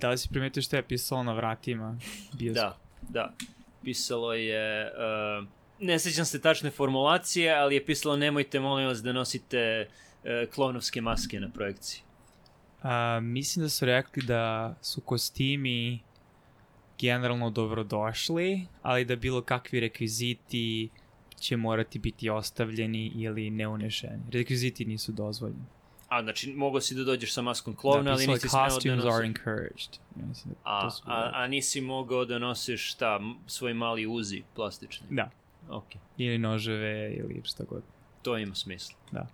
[0.00, 1.98] Da li si primetio što je pisalo na vratima?
[2.32, 3.34] Da, da.
[3.84, 4.92] Pisalo je...
[5.40, 10.54] Uh, ne sećam se tačne formulacije, ali je pisalo nemojte molim vas da nosite uh,
[10.54, 12.02] klonovske maske na projekciji.
[12.82, 16.00] A, mislim da su rekli da su kostimi
[16.98, 20.90] generalno dobrodošli, ali da bilo kakvi rekviziti
[21.40, 24.22] će morati biti ostavljeni ili neunešeni.
[24.32, 25.64] Rekviziti nisu dozvoljeni.
[26.10, 29.04] A, znači, mogao si da dođeš sa maskom klovna, da, ali nisi smeo da costumes
[29.04, 29.98] are encouraged.
[30.20, 35.06] Ja mislim da a, a, a nisi mogao da nosiš šta, svoj mali uzi plastični?
[35.10, 35.30] Da.
[35.68, 35.84] Ok.
[36.16, 37.82] Ili noževe, ili šta god.
[38.22, 38.96] To ima smisla.
[39.12, 39.26] Da.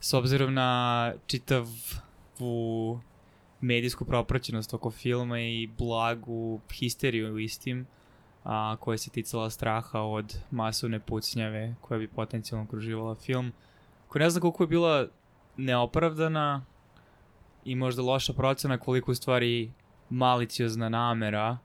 [0.00, 3.00] S obzirom na čitavu
[3.60, 7.86] medijsku propraćenost oko filma i blagu histeriju istim,
[8.44, 13.52] a, koja se ticala straha od masovne pucnjave koja bi potencijalno okruživala film,
[14.08, 15.08] koja ne znam koliko je bila
[15.56, 16.64] neopravdana
[17.64, 19.70] i možda loša procena koliko u stvari
[20.10, 21.58] maliciozna namera.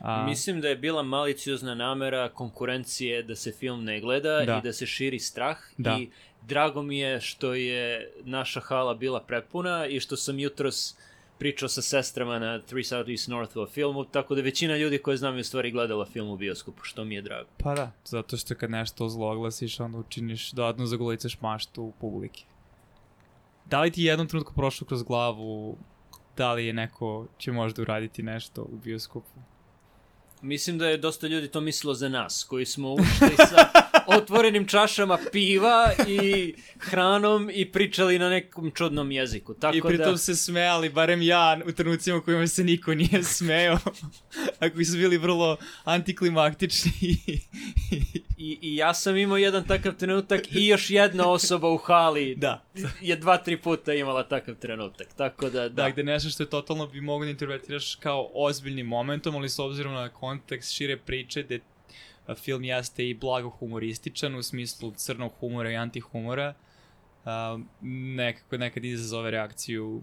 [0.00, 0.26] A...
[0.26, 4.58] Mislim da je bila maliciozna namera konkurencije da se film ne gleda da.
[4.58, 5.98] i da se širi strah da.
[6.00, 6.08] i
[6.42, 10.96] drago mi je što je naša hala bila prepuna i što sam jutros
[11.38, 15.16] pričao sa sestrama na Three South East North o filmu, tako da većina ljudi koje
[15.16, 17.48] znam je u stvari gledala film u bioskopu, što mi je drago.
[17.58, 22.44] Pa da, zato što kad nešto zloglasiš, onda učiniš dodatno zagolicaš maštu u publike
[23.70, 25.78] da li ti jednom trenutku prošlo kroz glavu
[26.36, 29.40] da li je neko će možda uraditi nešto u bioskopu?
[30.42, 35.18] Mislim da je dosta ljudi to mislilo za nas, koji smo ušli sa otvorenim čašama
[35.32, 39.54] piva i hranom i pričali na nekom čudnom jeziku.
[39.54, 40.18] Tako I pritom da...
[40.18, 43.78] se smejali, barem ja, u trenucima u kojima se niko nije smeo.
[44.60, 46.92] a koji su bili vrlo antiklimaktični.
[48.38, 52.64] I, I ja sam imao jedan takav trenutak i još jedna osoba u hali da.
[53.00, 55.08] je dva, tri puta imala takav trenutak.
[55.16, 55.68] Tako da, da.
[55.68, 59.58] Da, gde nešto što je totalno bi mogo da interpretiraš kao ozbiljnim momentom, ali s
[59.58, 61.60] obzirom na kontekst šire priče, gde
[62.34, 66.54] film jeste i blago humorističan u smislu crnog humora i antihumora.
[67.24, 70.02] Uh, nekako nekad izazove reakciju,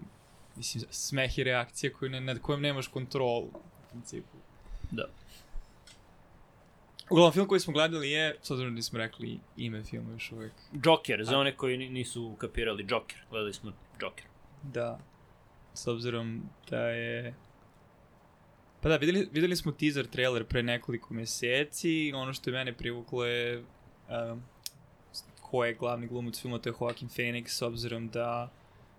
[0.56, 3.60] mislim, smeh i reakcije koju ne, nad kojom nemaš kontrolu u
[3.90, 4.36] principu.
[4.90, 5.04] Da.
[7.10, 10.52] Uglavnom, film koji smo gledali je, s obzirom da nismo rekli ime filma još uvek.
[10.84, 13.18] Joker, za one koji nisu kapirali Joker.
[13.30, 14.24] Gledali smo Joker.
[14.62, 14.98] Da.
[15.74, 17.34] S obzirom da je
[18.84, 23.24] Pa da, videli, videli smo teaser trailer pre nekoliko meseci, ono što je mene privuklo
[23.24, 24.38] je uh,
[25.40, 28.50] ko je glavni glumac filma, to je Joaquin Phoenix, s obzirom da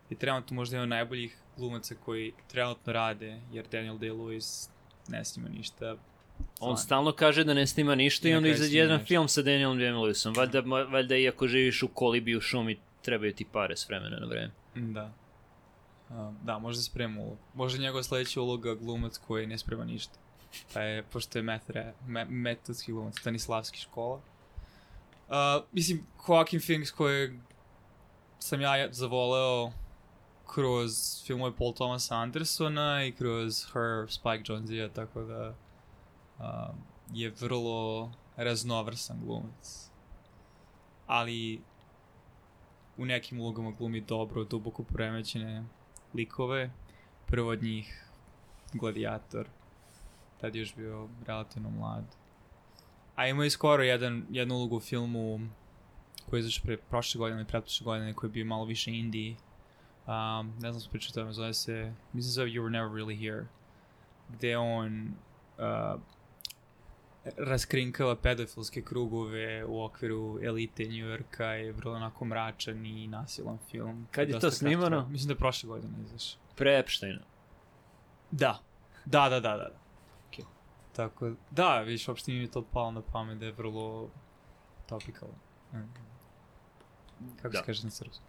[0.10, 4.70] je trenutno možda jedan najboljih glumaca koji trenutno rade, jer Daniel Day-Lewis
[5.08, 5.96] ne snima ništa.
[6.60, 9.08] On stalno kaže da ne snima ništa i, i onda izađe jedan nešto.
[9.08, 10.38] film sa Danielom Day-Lewisom.
[10.38, 10.60] Valjda,
[10.90, 14.52] valjda i ako živiš u kolibi u šumi, trebaju ti pare s vremena na vreme.
[14.76, 15.14] Da.
[16.44, 17.38] Da, možda sprema ulogu.
[17.54, 20.20] Možda njegova sledeća uloga glumac koji ne sprema ništa.
[20.74, 24.16] Pa je, pošto je metre, me, metodski glumac, Stanislavski škola.
[25.28, 25.34] Uh,
[25.72, 27.40] mislim, Joaquin Phoenix koji
[28.40, 29.72] sam ja zavoleo
[30.48, 35.56] kroz filmove Paul Thomas Andersona i kroz Her Spike Jonze, tako da
[36.40, 36.76] uh,
[37.14, 39.90] je vrlo raznovrsan glumac.
[41.08, 41.62] Ali
[42.98, 45.66] u nekim ulogama glumi dobro, duboko poremećene
[46.16, 46.70] likove.
[47.26, 48.06] Prvo od njih
[48.74, 49.48] Gladiator.
[50.42, 52.06] Tad je još bio relativno mlad.
[53.16, 55.40] A ima i skoro jedan, jednu ulogu u filmu
[56.30, 59.36] koji je zašto pre prošle godine ili pretprošle godine koji je bio malo više indie.
[60.08, 63.46] Um, ne znam se pričao tome, zove se, mislim zove You Were Never Really Here.
[64.30, 65.14] Gde on
[65.58, 66.02] uh,
[67.38, 74.08] raskrinkava pedofilske krugove u okviru elite New Yorka i vrlo onako mračan i nasilan film.
[74.12, 74.98] Kad je to snimano?
[74.98, 75.12] Kratka.
[75.12, 76.42] Mislim da je prošle godine izašao.
[76.56, 77.22] Pre Epsteina?
[78.32, 78.60] Da.
[79.06, 79.70] Da, da, da, da.
[80.30, 80.44] Okay.
[80.96, 84.10] Tako, da, viš, uopšte mi je to palo na pamet da je vrlo
[84.88, 85.30] topical.
[85.74, 85.94] Mm.
[87.42, 87.58] Kako da.
[87.58, 88.26] se kaže na srpskom?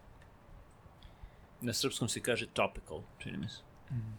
[1.61, 3.61] Na srpskom se kaže topical, čini mi se.
[3.91, 4.17] Mm.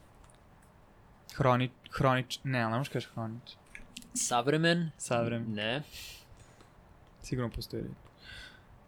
[1.34, 3.56] Hroni, hronič, ne, ne možeš kaže hronič.
[4.14, 4.90] Savremen?
[4.98, 5.54] Savremen.
[5.54, 5.82] Ne.
[7.22, 7.84] Sigurno postoji.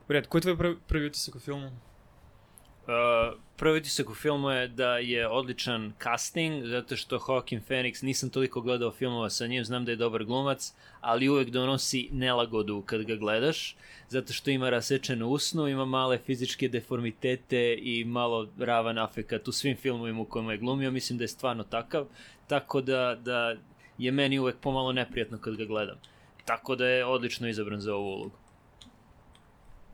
[0.09, 1.67] U redu, koji je tvoj prvi, prvi utisak u filmu?
[1.67, 8.31] Uh, prvi utisak u filmu je da je odličan casting, zato što Joaquin Phoenix, nisam
[8.31, 13.03] toliko gledao filmova sa njim, znam da je dobar glumac, ali uvek donosi nelagodu kad
[13.03, 13.77] ga gledaš,
[14.09, 19.77] zato što ima rasečenu usnu, ima male fizičke deformitete i malo ravan afekat u svim
[19.77, 22.07] filmovima u kojima je glumio, mislim da je stvarno takav,
[22.47, 23.57] tako da, da
[24.01, 25.97] je meni uvek pomalo neprijatno kad ga gledam.
[26.45, 28.37] Tako da je odlično izabran za ovu ulogu.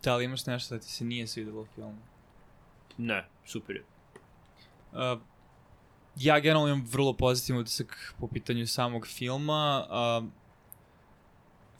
[0.03, 1.99] Da li imaš nešto da ti se nije svidelo u filmu?
[2.99, 3.85] Ne, super je.
[4.93, 5.21] Uh,
[6.17, 9.87] ja generalno imam vrlo pozitivan utisak po pitanju samog filma.
[9.91, 10.29] Uh,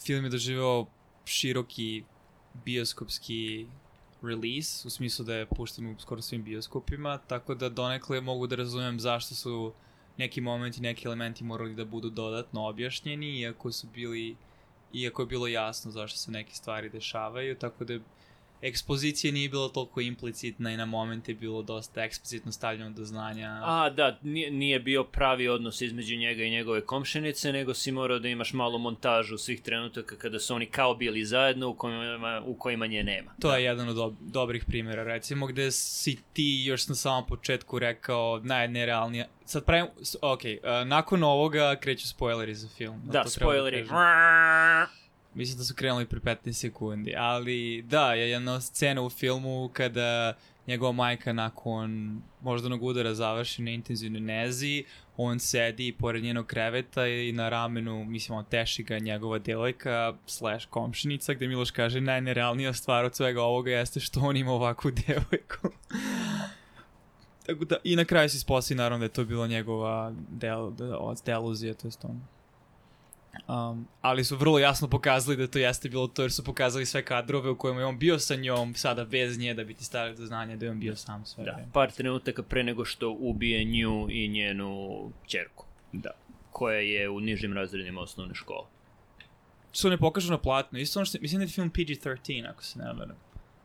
[0.07, 0.87] film je doživao
[1.25, 2.05] široki
[2.65, 3.67] bioskopski
[4.23, 8.57] release, u smislu da je pušten u skoro svim bioskopima, tako da donekle mogu da
[8.57, 9.73] razumem zašto su
[10.17, 14.37] neki momenti, neki elementi morali da budu dodatno objašnjeni, iako su bili,
[14.93, 17.99] iako je bilo jasno zašto se neke stvari dešavaju, tako da
[18.63, 23.61] ekspozicija nije bila toliko implicitna i na momente je bilo dosta eksplicitno stavljeno do znanja.
[23.65, 28.19] A, da, nije, nije bio pravi odnos između njega i njegove komšenice, nego si morao
[28.19, 32.55] da imaš malu montažu svih trenutaka kada su oni kao bili zajedno u kojima, u
[32.55, 33.31] kojima nje nema.
[33.41, 33.57] To da.
[33.57, 38.41] je jedan od dob dobrih primjera, recimo, gde si ti još na samom početku rekao
[38.45, 39.27] najnerealnija...
[39.45, 39.87] Sad pravim...
[40.23, 43.03] Ok, uh, nakon ovoga kreću spoileri za film.
[43.05, 43.85] Da, da spoileri.
[43.85, 44.87] Da
[45.37, 50.35] Mislim da su krenuli pri 15 sekundi, ali da, je jedna scena u filmu kada
[50.67, 54.85] njegova majka nakon moždanog udara završi na intenzivnoj nezi,
[55.17, 60.67] on sedi pored njenog kreveta i na ramenu, mislim, on teši ga njegova devojka slash
[60.71, 65.69] komšinica, gde Miloš kaže najnerealnija stvar od svega ovoga jeste što on ima ovakvu devojku.
[67.47, 71.15] Tako da, i na kraju se ispostavi naravno da je to bila njegova del, del,
[71.27, 72.36] deluzija, to je on
[73.49, 77.05] Um, ali su vrlo jasno pokazali da to jeste bilo to jer su pokazali sve
[77.05, 80.17] kadrove u kojima je on bio sa njom, sada bez nje da bi ti stavili
[80.17, 81.45] do znanja da je on bio sam sve.
[81.45, 85.65] Da, par trenutaka pre nego što ubije nju i njenu čerku.
[85.93, 86.11] Da.
[86.51, 88.67] Koja je u nižim razredima osnovne škole.
[89.73, 90.79] Što ne pokažu na platno.
[90.79, 93.17] Isto ono što, mislim da je film PG-13, ako se ne varam.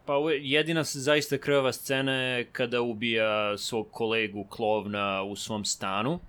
[0.06, 6.20] Pa jedina zaista krvava scena je kada ubija svog kolegu klovna u svom stanu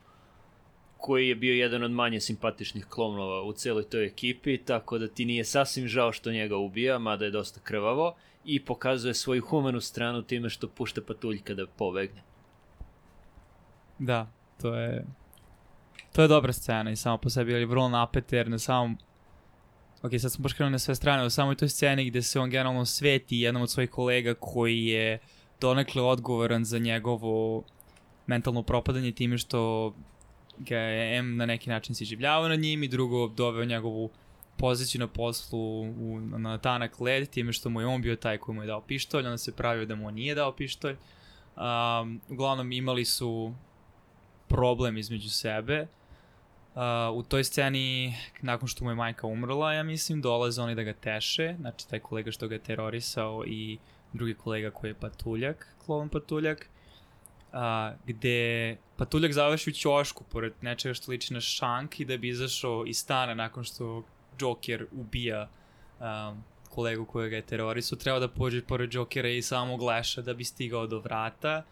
[1.02, 5.24] koji je bio jedan od manje simpatičnih klonova u celoj toj ekipi, tako da ti
[5.24, 8.14] nije sasvim žao što njega ubija, mada je dosta krvavo,
[8.44, 12.22] i pokazuje svoju humanu stranu time što pušta patuljka kada pobegne.
[13.98, 15.04] Da, to je...
[16.12, 18.98] To je dobra scena i samo po sebi je vrlo napete jer na samom
[20.02, 22.84] Ok, sad smo baš na sve strane, u samoj toj sceni gde se on generalno
[22.84, 25.18] sveti jednom od svojih kolega koji je
[25.60, 27.62] donekle odgovoran za njegovo
[28.26, 29.92] mentalno propadanje time što
[30.58, 34.10] ga je M na neki način si življavao na njim i drugo doveo njegovu
[34.56, 38.56] poziciju na poslu u, na tanak led, time što mu je on bio taj koji
[38.56, 40.96] mu je dao pištolj, onda se pravio da mu on nije dao pištolj.
[41.56, 43.54] Um, uglavnom imali su
[44.48, 45.86] problem između sebe.
[46.74, 46.80] Uh,
[47.14, 50.92] u toj sceni, nakon što mu je majka umrla, ja mislim, dolaze oni da ga
[50.92, 53.78] teše, znači taj kolega što ga je terorisao i
[54.12, 56.68] drugi kolega koji je patuljak, klovan patuljak
[57.52, 62.28] a, gde patuljak završi u ćošku pored nečega što liči na šank i da bi
[62.28, 64.04] izašao iz stana nakon što
[64.40, 65.48] Joker ubija
[66.00, 70.34] um, kolegu koja ga je terorisao, treba da pođe pored Jokera i samog leša da
[70.34, 71.62] bi stigao do vrata.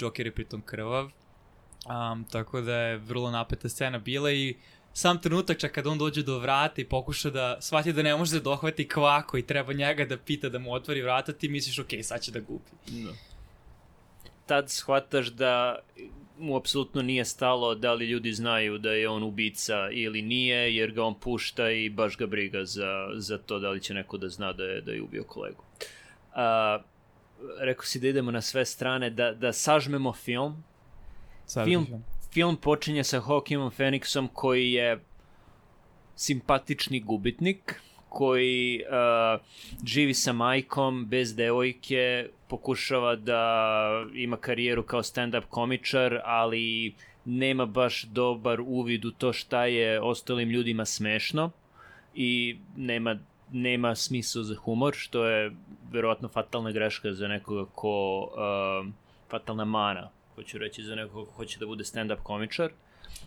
[0.00, 1.04] Joker je pritom krvav.
[1.04, 4.56] Um, tako da je vrlo napeta scena bila i
[4.92, 8.36] sam trenutak čak kada on dođe do vrata i pokuša da shvati da ne može
[8.36, 11.88] da dohvati kvako i treba njega da pita da mu otvori vrata, ti misliš ok,
[12.02, 12.70] sad će da gubi.
[12.90, 13.12] No
[14.46, 15.78] tad shvataš da
[16.38, 20.92] mu apsolutno nije stalo da li ljudi znaju da je on ubica ili nije, jer
[20.92, 24.28] ga on pušta i baš ga briga za, za to da li će neko da
[24.28, 25.64] zna da je, da je ubio kolegu.
[26.34, 26.78] A,
[27.58, 30.64] rekao si da idemo na sve strane, da, da sažmemo film.
[31.64, 31.86] Film,
[32.32, 35.00] film počinje sa Hawkingom Phoenixom koji je
[36.16, 37.80] simpatični gubitnik,
[38.12, 39.40] koji uh,
[39.86, 43.42] živi sa majkom, bez devojke, pokušava da
[44.14, 50.50] ima karijeru kao stand-up komičar, ali nema baš dobar uvid u to šta je ostalim
[50.50, 51.50] ljudima smešno
[52.14, 53.18] i nema,
[53.52, 55.52] nema smisla za humor, što je
[55.92, 58.92] verovatno fatalna greška za nekoga ko, uh,
[59.30, 62.70] fatalna mana, hoću reći, za nekoga ko hoće da bude stand-up komičar.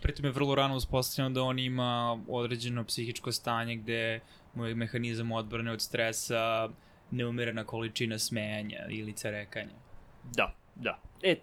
[0.02, 4.20] Pritom je vrlo rano uspostavljeno da on ima određeno psihičko stanje gde
[4.56, 6.70] mu je mehanizam odbrane od stresa
[7.12, 9.76] neumerena količina smejanja ili cerekanja.
[10.36, 11.00] Da, da.
[11.24, 11.36] E,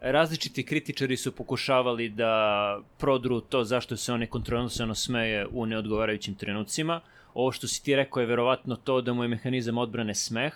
[0.00, 7.00] različiti kritičari su pokušavali da prodru to zašto se on nekontrolisano smeje u neodgovarajućim trenucima.
[7.34, 10.54] Ovo što si ti rekao je verovatno to da mu je mehanizam odbrane smeh.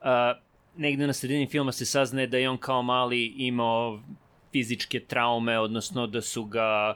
[0.00, 0.06] Uh,
[0.76, 4.00] negde na sredini filma se saznaje da je on kao mali imao
[4.52, 6.94] fizičke traume, odnosno da su ga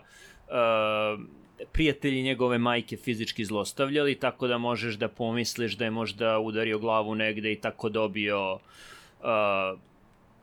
[0.48, 1.24] uh,
[1.72, 7.14] prijatelji njegove majke fizički zlostavljali, tako da možeš da pomisliš da je možda udario glavu
[7.14, 9.78] negde i tako dobio uh,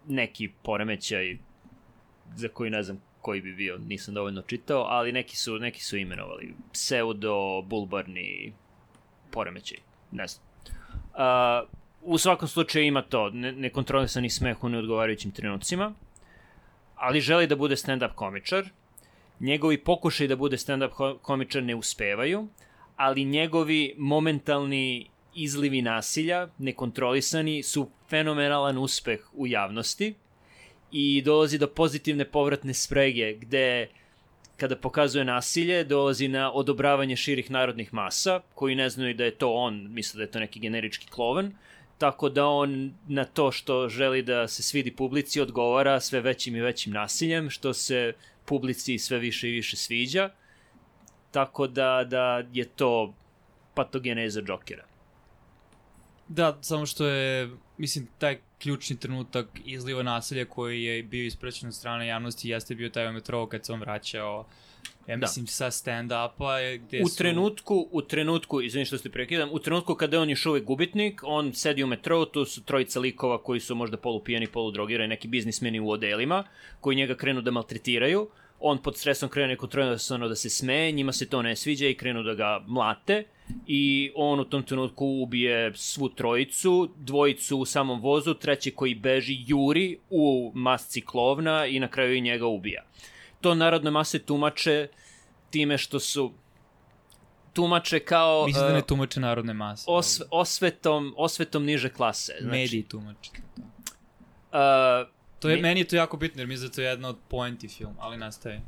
[0.08, 1.38] neki poremećaj
[2.36, 5.98] za koji ne znam koji bi bio, nisam dovoljno čitao, ali neki su, neki su
[5.98, 8.54] imenovali pseudo, bulbarni
[9.32, 9.78] poremećaj,
[10.12, 10.46] ne znam.
[11.14, 11.70] Uh,
[12.02, 15.94] u svakom slučaju ima to, ne, nekontrolisani smeh u neodgovarajućim trenucima,
[17.00, 18.70] ali želi da bude stand-up komičar.
[19.40, 22.48] Njegovi pokušaj da bude stand-up ko- komičar ne uspevaju,
[22.96, 30.14] ali njegovi momentalni izlivi nasilja, nekontrolisani, su fenomenalan uspeh u javnosti
[30.92, 33.88] i dolazi do pozitivne povratne sprege gde
[34.58, 39.54] kada pokazuje nasilje, dolazi na odobravanje širih narodnih masa, koji ne znaju da je to
[39.54, 41.54] on, misle da je to neki generički klovan,
[42.00, 46.62] tako da on na to što želi da se svidi publici odgovara sve većim i
[46.62, 48.14] većim nasiljem, što se
[48.46, 50.30] publici sve više i više sviđa,
[51.32, 53.14] tako da, da je to
[53.74, 54.86] patogeneza Jokera.
[56.28, 61.76] Da, samo što je, mislim, taj ključni trenutak izliva nasilja koji je bio ispraćen od
[61.76, 64.46] strane javnosti jeste bio taj u metrou kad se on vraćao
[65.08, 65.22] ja Da.
[65.22, 67.18] mislim sa stand-upa gde U su...
[67.18, 71.22] trenutku, u trenutku, izvini što ste prekidam, u trenutku kada je on još uvek gubitnik,
[71.24, 75.80] on sedi u metrou, tu su trojica likova koji su možda polupijani, poludrogirani, neki biznismeni
[75.80, 76.44] u odelima,
[76.80, 81.30] koji njega krenu da maltretiraju, on pod stresom krene nekontrolisano da se smeje, njima se
[81.30, 83.24] to ne sviđa i krenu da ga mlate
[83.68, 89.38] i on u tom trenutku ubije svu trojicu, dvojicu u samom vozu, treći koji beži
[89.48, 92.84] juri u masci klovna i na kraju i njega ubija.
[93.42, 94.88] To narodne mase tumače
[95.50, 96.34] time što su
[97.54, 99.86] tumače kao Mislim da ne uh, tumače narodne mase.
[99.88, 102.34] osve, osvetom, osvetom niže klase.
[102.38, 103.32] ali Mediji tumače.
[104.52, 107.10] Uh, To je, Me- meni je to jako bitno, jer mislim da to je jedna
[107.10, 108.62] od pointi film, ali nastaje.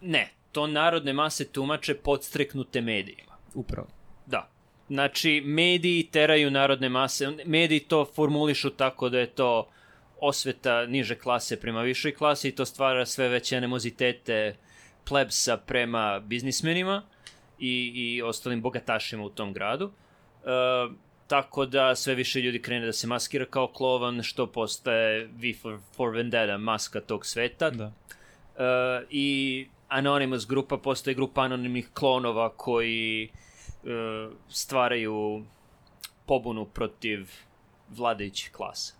[0.00, 3.32] ne, to narodne mase tumače podstreknute medijima.
[3.54, 3.88] Upravo.
[4.26, 4.50] Da.
[4.88, 9.68] Znači, mediji teraju narodne mase, mediji to formulišu tako da je to
[10.20, 14.56] osveta niže klase prema višoj klasi i to stvara sve veće animozitete
[15.08, 17.02] plebsa prema biznismenima
[17.58, 19.92] i, i ostalim bogatašima u tom gradu.
[20.44, 25.54] E, tako da sve više ljudi krene da se maskira kao klovan, što postaje V
[25.62, 27.70] for, for Vendetta, maska tog sveta.
[27.70, 27.84] Da.
[27.86, 35.44] Uh, i Anonymous grupa postoje grupa anonimnih klonova koji uh, stvaraju
[36.26, 37.30] pobunu protiv
[37.88, 38.99] vladajućih klasa.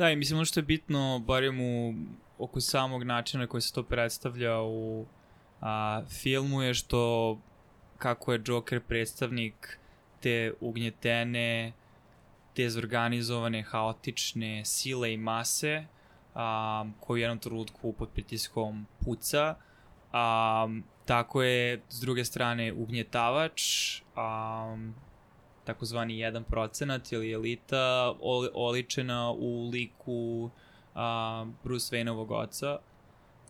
[0.00, 1.94] Da, i mislim ono što je bitno, barem u,
[2.38, 5.06] oko samog načina koji se to predstavlja u
[5.60, 7.38] a, filmu je što
[7.98, 9.78] kako je Joker predstavnik
[10.20, 11.72] te ugnjetene,
[12.56, 15.84] dezorganizovane, haotične sile i mase
[16.34, 19.54] a, koji u jednom trenutku pod pritiskom puca.
[20.12, 20.68] A,
[21.04, 23.62] tako je, s druge strane, ugnjetavač,
[24.16, 24.76] a,
[25.70, 30.50] takozvani 1% ili elita oli, oličena u liku
[30.94, 32.78] a, Bruce Wayneovog oca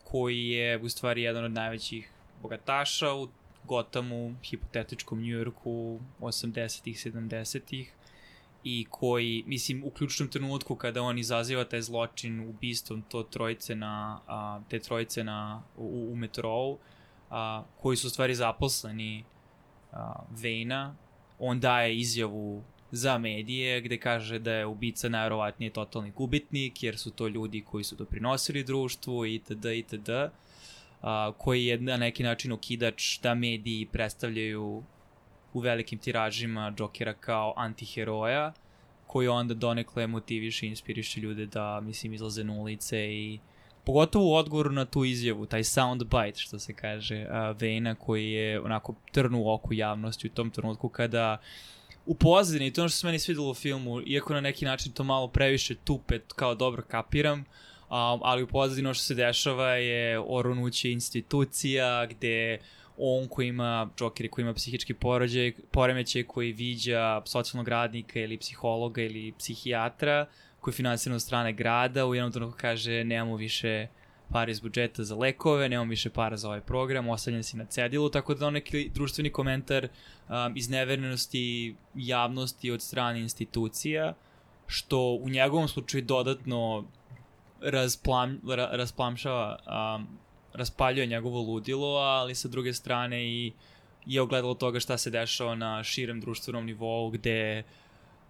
[0.05, 2.11] koji je u stvari jedan od najvećih
[2.43, 3.29] bogataša u
[3.65, 7.93] Gothamu, hipotetičkom Njujorku 80-ih, 70-ih
[8.65, 14.21] i koji, mislim, u ključnom trenutku kada on izaziva taj zločin ubistvom to trojice na,
[14.27, 16.79] a, te trojice na, u, u metrou,
[17.31, 19.25] a, koji su u stvari zaposleni
[19.93, 20.95] a, Vejna,
[21.41, 27.11] on daje izjavu za medije gde kaže da je ubica najverovatnije totalni gubitnik jer su
[27.11, 29.65] to ljudi koji su doprinosili društvu itd.
[29.65, 30.09] itd.
[31.03, 34.83] A, koji je na neki način okidač da mediji predstavljaju
[35.53, 38.53] u velikim tiražima Jokera kao antiheroja
[39.07, 43.39] koji onda donekle motiviše i inspiriše ljude da, mislim, izlaze na ulice i
[43.85, 48.61] pogotovo u odgovoru na tu izjavu, taj soundbite, što se kaže, uh, Vejna koji je
[48.61, 51.39] onako trnu oku javnosti u tom trenutku kada
[52.07, 54.93] u pozadini, to je ono što se meni svidelo u filmu, iako na neki način
[54.93, 57.45] to malo previše tupe, kao dobro kapiram, um,
[58.23, 62.59] ali u pozadini ono što se dešava je oronuće institucija gde
[62.99, 69.03] on koji ima, Joker koji ima psihički porođaj, poremećaj koji viđa socijalnog radnika ili psihologa
[69.03, 70.27] ili psihijatra
[70.61, 73.87] koji je finansiran od strane grada, u jednom trenutku kaže nemamo više
[74.33, 78.11] para iz budžeta za lekove, nemamo više para za ovaj program, ostavljen si na cedilu,
[78.11, 79.89] tako da on neki društveni komentar
[80.29, 84.15] um, izneverenosti javnosti od strane institucija,
[84.67, 86.85] što u njegovom slučaju dodatno
[87.61, 89.59] rasplam, ra, rasplamšava,
[89.97, 90.07] um,
[90.53, 93.53] raspaljuje njegovo ludilo, ali sa druge strane i
[94.07, 97.63] je ogledalo toga šta se dešava na širem društvenom nivou gde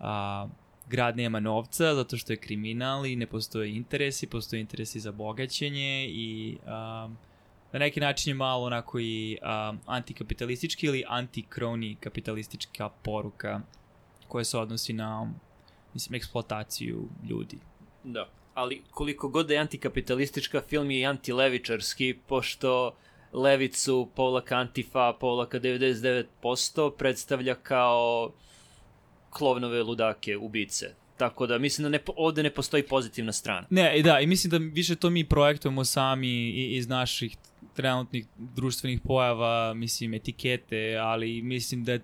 [0.01, 0.49] a,
[0.91, 6.09] grad nema novca zato što je kriminal i ne postoje interesi, postoje interesi za bogaćenje
[6.09, 7.09] i a,
[7.73, 13.61] na neki način je malo onako i a, antikapitalistički ili antikroni kapitalistička poruka
[14.29, 15.33] koja se odnosi na
[15.95, 17.59] mislim, eksploataciju ljudi.
[18.05, 18.29] Da.
[18.55, 22.95] Ali koliko god da je antikapitalistička, film je i antilevičarski, pošto
[23.33, 28.33] levicu povlaka Antifa, povlaka 99% predstavlja kao
[29.31, 30.95] klovnove ludake, ubice.
[31.17, 33.67] Tako da mislim da ne, ovde ne postoji pozitivna strana.
[33.71, 37.37] Ne, i da, i mislim da više to mi projektujemo sami iz naših
[37.75, 42.01] trenutnih društvenih pojava, mislim, etikete, ali mislim da je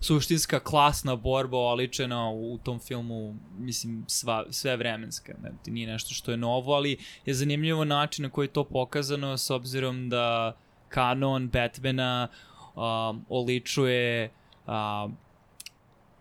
[0.00, 5.34] suštinska klasna borba oličena u, tom filmu, mislim, sva, sve vremenska.
[5.42, 9.38] Ne, nije nešto što je novo, ali je zanimljivo način na koji je to pokazano
[9.38, 10.56] s obzirom da
[10.88, 12.28] kanon Batmana
[12.74, 14.30] um, oličuje
[14.66, 15.16] um,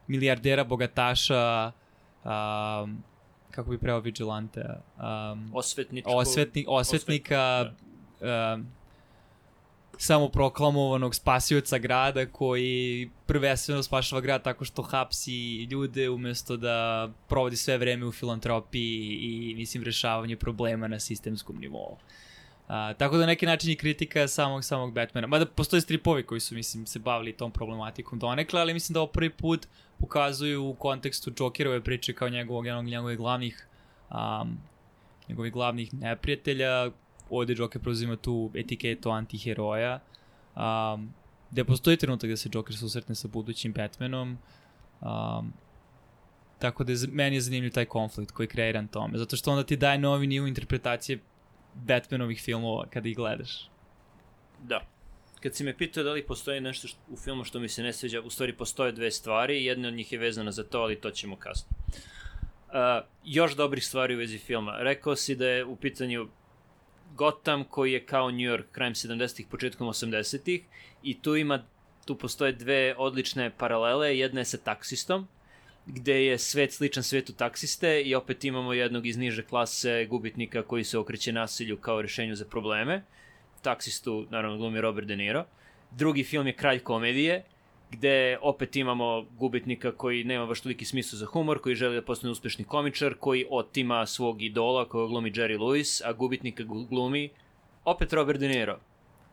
[0.07, 1.71] milijardera bogataša
[2.23, 3.03] um,
[3.51, 4.63] kako bi preo vigilante
[4.97, 6.11] um, Osvetničko...
[6.11, 7.71] osvetni, osvetnika
[8.21, 8.67] um,
[9.97, 17.77] samoproklamovanog spasioca grada koji prvenstveno spašava grad tako što hapsi ljude umesto da provodi sve
[17.77, 21.97] vreme u filantropiji i mislim rešavanju problema na sistemskom nivou.
[22.67, 25.27] A, tako da neki način je kritika samog samog Batmana.
[25.27, 29.11] Mada postoje stripovi koji su mislim se bavili tom problematikom donekle, ali mislim da ovo
[29.11, 29.67] prvi put
[29.99, 33.67] pokazuju u kontekstu Jokerove priče kao njegovog jednog njegovih glavnih
[34.09, 34.57] um,
[35.29, 36.91] njegovih glavnih neprijatelja.
[37.29, 39.99] Ovde Joker preuzima tu etiketu antiheroja.
[40.55, 41.13] Um,
[41.51, 44.37] gde postoji trenutak da se Joker susretne sa budućim Batmanom.
[45.01, 45.53] Um,
[46.59, 49.17] tako da je, meni je zanimljiv taj konflikt koji je kreiran tome.
[49.17, 51.19] Zato što onda ti daje novi nivo interpretacije
[51.85, 53.69] Batmanovih filmova kada ih gledaš.
[54.63, 54.85] Da.
[55.39, 57.93] Kad si me pitao da li postoji nešto što, u filmu što mi se ne
[57.93, 61.11] sviđa, u stvari postoje dve stvari, jedna od njih je vezana za to, ali to
[61.11, 61.71] ćemo kasnije.
[62.67, 62.73] Uh,
[63.23, 64.77] još dobrih stvari u vezi filma.
[64.79, 66.27] Rekao si da je u pitanju
[67.15, 70.63] Gotham koji je kao New York krajem 70-ih, početkom 80-ih
[71.03, 71.63] i tu ima,
[72.05, 75.27] tu postoje dve odlične paralele, jedna je sa taksistom,
[75.87, 80.83] gde je svet sličan svetu taksiste i opet imamo jednog iz niže klase gubitnika koji
[80.83, 83.03] se okreće nasilju kao rešenju za probleme
[83.61, 85.45] taksistu, naravno glumi Robert De Niro.
[85.91, 87.43] Drugi film je Kralj komedije,
[87.91, 92.31] gde opet imamo gubitnika koji nema baš toliki smisla za humor, koji želi da postane
[92.31, 97.29] uspešni komičar, koji otima svog idola koga glumi Jerry Lewis, a gubitnika gu- glumi
[97.85, 98.79] opet Robert De Niro.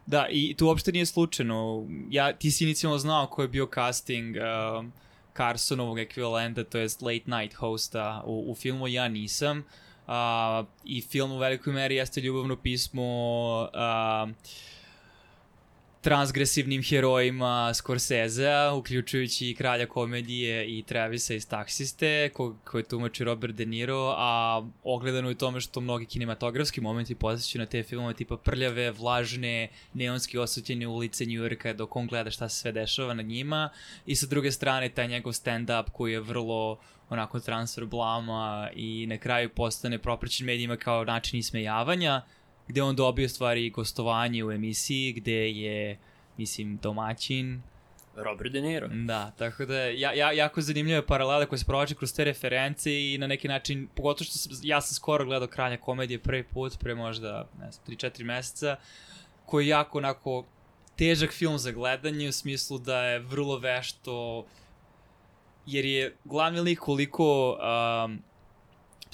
[0.07, 1.87] Da, i tu uopšte nije slučajno.
[2.11, 4.93] Ja, ti si inicijalno znao ko je bio casting um,
[5.37, 9.65] Carsonovog ekvivalenta, to jest late night hosta u, u filmu, ja nisam.
[10.07, 13.03] Uh, I film u velikoj meri jeste ljubavno pismo
[13.63, 14.31] uh,
[16.05, 23.55] transgresivnim herojima Scorsese-a, uključujući i kralja komedije i Travisa iz Taksiste, ko, koje tumači Robert
[23.55, 28.37] De Niro, a ogledano je tome što mnogi kinematografski momenti posjećaju na te filmove tipa
[28.37, 33.23] prljave, vlažne, neonski osvetljene ulice New Yorka dok on gleda šta se sve dešava na
[33.23, 33.71] njima.
[34.07, 39.17] I sa druge strane taj njegov stand-up koji je vrlo onako transfer blama i na
[39.17, 42.23] kraju postane propraćen medijima kao način ismejavanja,
[42.69, 45.99] gde on dobio stvari gostovanje u emisiji gde je
[46.37, 47.63] mislim domaćin
[48.17, 48.89] Robert De Niro.
[48.89, 53.19] da, tako da ja, ja, jako zanimljive paralele koje se provlače kroz te reference i
[53.19, 56.95] na neki način, pogotovo što sam, ja sam skoro gledao Kralja komedije prvi put, pre
[56.95, 58.77] možda, ne znam, 3-4 meseca,
[59.47, 60.45] koji je jako onako
[60.97, 64.47] težak film za gledanje u smislu da je vrlo vešto
[65.67, 68.23] jer je glavni lik koliko um,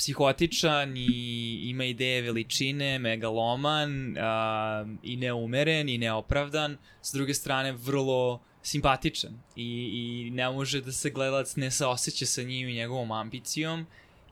[0.00, 8.40] psihotičan i ima ideje veličine, megaloman um, i neumeren i neopravdan, s druge strane vrlo
[8.62, 9.32] simpatičan.
[9.56, 13.86] I, i ne može da se gledalac ne saoseća sa njim i njegovom ambicijom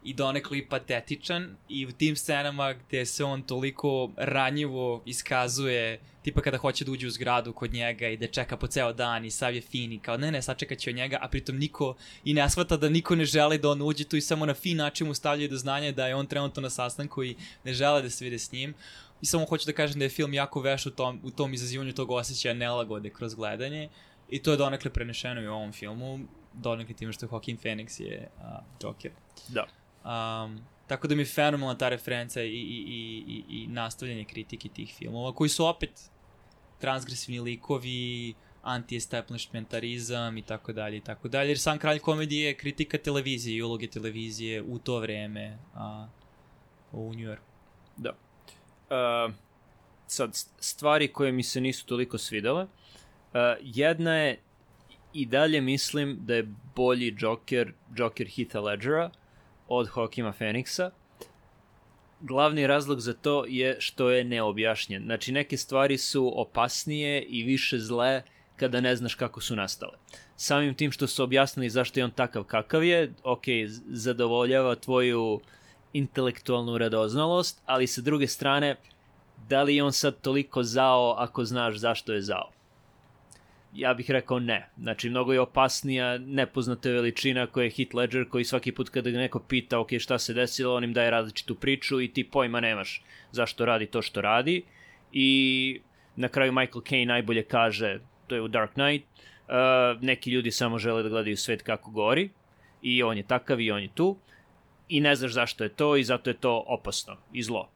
[0.09, 6.41] i donekle i patetičan i u tim scenama gde se on toliko ranjivo iskazuje tipa
[6.41, 9.31] kada hoće da uđe u zgradu kod njega i da čeka po ceo dan i
[9.31, 11.95] sav je fin i kao ne ne sačekat će od njega a pritom niko
[12.25, 14.77] i ne shvata da niko ne želi da on uđe tu i samo na fin
[14.77, 18.11] način mu stavljaju do znanja da je on trenutno na sastanku i ne žele da
[18.11, 18.75] se vide s njim
[19.21, 21.93] i samo hoću da kažem da je film jako veš u tom, u tom izazivanju
[21.93, 23.89] tog osjećaja nelagode kroz gledanje
[24.29, 26.19] i to je donekle prenešeno i u ovom filmu
[26.55, 28.45] donekle time što Joaquin Phoenix je uh,
[28.83, 29.13] Joker
[29.49, 29.67] Da.
[30.05, 34.69] Um, tako da mi je fenomenalna ta referenca i, i, i, i, i nastavljanje kritike
[34.69, 36.11] tih filmova, koji su opet
[36.81, 41.51] transgresivni likovi, anti-establishmentarizam i tako dalje i tako dalje.
[41.51, 46.09] Jer sam kralj komedije je kritika televizije i uloge televizije u to vreme a,
[46.93, 47.45] u New Yorku.
[47.97, 48.11] Da.
[48.11, 49.35] Uh,
[50.07, 52.63] sad, st- stvari koje mi se nisu toliko svidele.
[52.63, 52.69] Uh,
[53.61, 54.41] jedna je,
[55.13, 59.11] i dalje mislim da je bolji Joker, Joker Heatha Ledgera
[59.69, 60.91] od Joaquina Phoenixa.
[62.21, 65.05] Glavni razlog za to je što je neobjašnjen.
[65.05, 68.23] Znači, neke stvari su opasnije i više zle
[68.57, 69.93] kada ne znaš kako su nastale.
[70.37, 73.45] Samim tim što su objasnili zašto je on takav kakav je, ok,
[73.89, 75.41] zadovoljava tvoju
[75.93, 78.77] intelektualnu radoznalost, ali sa druge strane,
[79.49, 82.51] da li je on sad toliko zao ako znaš zašto je zao?
[83.75, 84.69] Ja bih rekao ne.
[84.79, 89.19] Znači, mnogo je opasnija nepoznata veličina koja je Heath Ledger, koji svaki put kada ga
[89.19, 93.03] neko pita, ok, šta se desilo, on im daje različitu priču i ti pojma nemaš
[93.33, 94.63] zašto radi to što radi.
[95.13, 95.81] I
[96.17, 99.07] na kraju Michael Caine najbolje kaže, to je u Dark Knight,
[99.49, 102.31] uh, neki ljudi samo žele da gledaju svet kako gori
[102.83, 104.17] i on je takav i on je tu
[104.89, 107.71] i ne znaš zašto je to i zato je to opasno i zlo.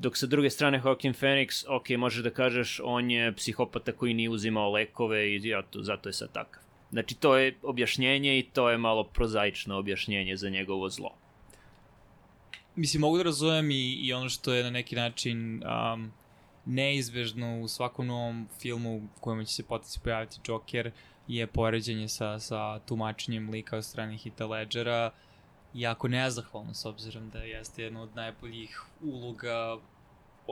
[0.00, 4.30] Dok sa druge strane Joaquin Phoenix, ok, možeš da kažeš, on je psihopata koji nije
[4.30, 6.62] uzimao lekove i ja, to, zato je sad takav.
[6.90, 11.10] Znači, to je objašnjenje i to je malo prozaično objašnjenje za njegovo zlo.
[12.76, 16.12] Mislim, mogu da razumem i, i ono što je na neki način um,
[16.64, 20.90] neizvežno u svakom novom filmu u kojem će se potici pojaviti Joker
[21.28, 25.10] je poređenje sa, sa tumačenjem lika od strane Hita Ledgera
[25.74, 29.78] jako nezahvalno s obzirom da jeste jedna od najboljih uloga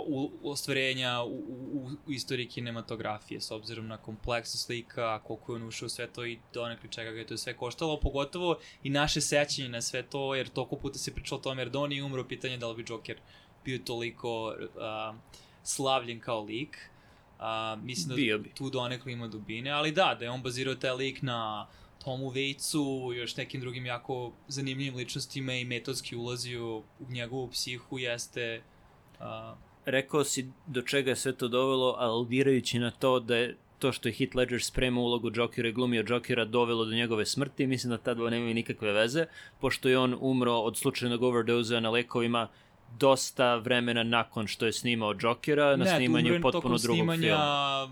[0.07, 1.29] u, ostvarenja u,
[1.73, 6.27] u, u istoriji kinematografije s obzirom na kompleksnost slika, koliko je on ušao sve to
[6.27, 10.35] i donekli čega ga je to sve koštalo, pogotovo i naše sećanje na sve to,
[10.35, 12.83] jer toliko puta se pričalo o tome, jer da on je umro, pitanje da li
[12.83, 13.17] bi Joker
[13.65, 15.17] bio toliko uh,
[15.63, 16.91] slavljen kao lik.
[17.39, 21.23] Uh, mislim da tu donekle ima dubine, ali da, da je on bazirao taj lik
[21.23, 21.67] na
[22.09, 28.63] Tomu Vejcu, još nekim drugim jako zanimljivim ličnostima i metodski ulazio u njegovu psihu jeste...
[29.21, 29.25] Uh,
[29.85, 34.09] Rekao si do čega je sve to dovelo, aludirajući na to da je to što
[34.09, 37.99] je Heath Ledger spremao ulogu Jokera i glumio Jokera dovelo do njegove smrti, mislim da
[37.99, 39.27] ta dva nemaju nikakve veze,
[39.61, 42.49] pošto je on umro od slučajnog overdose na lekovima
[42.99, 47.89] dosta vremena nakon što je snimao Jokera na ne, snimanju potpuno drugog snimanja filma.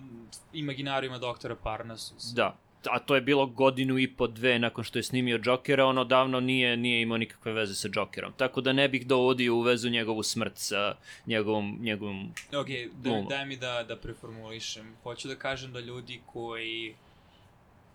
[0.52, 2.32] imaginarijuma doktora Parnassus.
[2.34, 2.56] Da,
[2.90, 6.40] a to je bilo godinu i po dve nakon što je snimio Jokera, on odavno
[6.40, 8.32] nije, nije imao nikakve veze sa Jokerom.
[8.36, 10.96] Tako da ne bih dovodio u vezu njegovu smrt sa
[11.26, 14.96] njegovom, njegovom Ok, da, daj mi da, da preformulišem.
[15.02, 16.94] Hoću da kažem da ljudi koji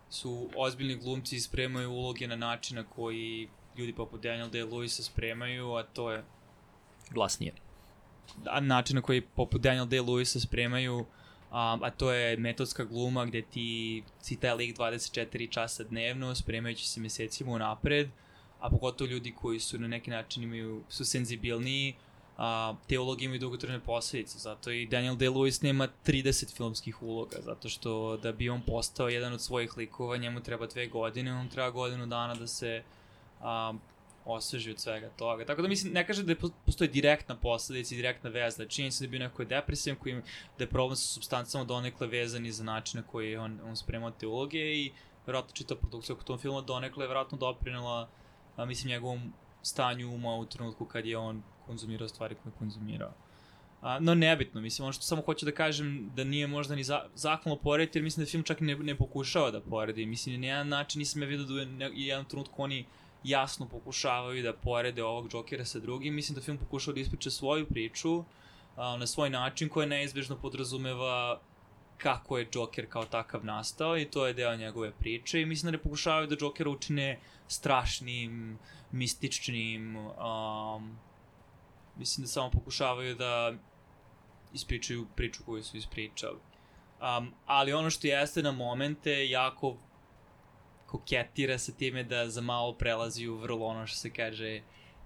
[0.09, 5.73] su ozbiljni glumci i spremaju uloge na način na koji ljudi poput Daniel Day-Lewisa spremaju,
[5.73, 6.23] a to je
[7.09, 7.53] glasnije.
[8.45, 11.05] A način na koji poput Daniel Day-Lewisa spremaju,
[11.51, 16.87] um, a to je metodska gluma gde ti si taj lik 24 časa dnevno, spremajući
[16.87, 18.09] se mesecima unapred,
[18.59, 21.95] a pogotovo ljudi koji su na neki način imaju, su senzibilniji,
[22.37, 27.69] a, te uloge imaju dugotrajne posledice, zato i Daniel Day-Lewis nema 30 filmskih uloga, zato
[27.69, 31.69] što da bi on postao jedan od svojih likova, njemu treba dve godine, on treba
[31.69, 32.83] godinu dana da se
[33.41, 33.73] a,
[34.25, 35.45] osveži od svega toga.
[35.45, 38.65] Tako da mislim, ne kaže da je postoji direktna posledica i direktna veza.
[38.65, 40.15] Čini se da je bio neko depresivan koji
[40.57, 44.11] da je problem sa substancama donekle vezan i za način na koji on, on spremao
[44.11, 44.91] te uloge i
[45.25, 48.09] verovatno čita produkcija oko tom filmu donekle je verovatno doprinela
[48.55, 53.13] a, mislim njegovom stanju uma u trenutku kad je on konzumirao stvari koje je konzumirao.
[53.81, 57.05] A, no nebitno, mislim, ono što samo hoću da kažem da nije možda ni za,
[57.15, 60.05] zahvalno porediti, jer mislim da film čak ne, ne pokušava da poredi.
[60.05, 62.85] Mislim, na jedan način nisam ja vidio da je jedan trenutku oni
[63.23, 66.15] jasno pokušavaju da porede ovog Jokera sa drugim.
[66.15, 68.23] Mislim da film pokušava da ispriča svoju priču
[68.75, 71.39] a, na svoj način koja neizbežno podrazumeva
[71.97, 75.77] kako je Joker kao takav nastao i to je deo njegove priče i mislim da
[75.77, 78.57] ne pokušavaju da Jokera učine strašnim,
[78.91, 80.97] mističnim, um,
[81.97, 83.53] mislim da samo pokušavaju da
[84.53, 86.37] ispričaju priču koju su ispričali.
[87.01, 89.77] Um, ali ono što jeste na momente jako
[90.91, 94.61] koketira sa time da za malo prelazi u vrlo ono što se kaže